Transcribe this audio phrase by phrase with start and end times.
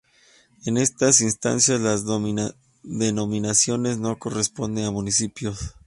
[0.65, 2.05] En esas instancias las
[2.81, 5.75] denominaciones no corresponde a municipios.